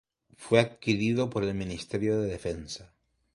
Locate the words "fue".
0.35-0.59